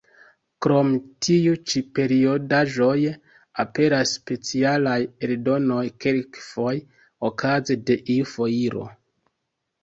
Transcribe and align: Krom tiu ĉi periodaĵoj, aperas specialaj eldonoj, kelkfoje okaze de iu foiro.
Krom 0.65 0.87
tiu 1.25 1.57
ĉi 1.73 1.81
periodaĵoj, 1.99 2.95
aperas 3.65 4.13
specialaj 4.21 4.95
eldonoj, 5.29 5.83
kelkfoje 6.07 6.81
okaze 7.31 7.79
de 7.91 7.99
iu 8.17 8.27
foiro. 8.33 8.89